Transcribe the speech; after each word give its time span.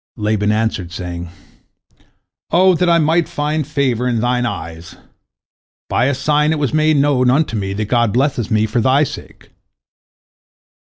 "Laban 0.31 0.51
answered, 0.51 0.91
saying, 0.91 1.29
"O 2.49 2.73
that 2.73 2.89
I 2.89 2.97
might 2.97 3.29
find 3.29 3.67
favor 3.67 4.07
in 4.07 4.19
thine 4.19 4.47
eyes! 4.47 4.95
By 5.89 6.05
a 6.05 6.15
sign 6.15 6.51
it 6.51 6.57
was 6.57 6.73
made 6.73 6.97
known 6.97 7.29
unto 7.29 7.55
me 7.55 7.73
that 7.73 7.85
God 7.85 8.11
blesseth 8.11 8.49
me 8.49 8.65
for 8.65 8.81
thy 8.81 9.03
sake." 9.03 9.51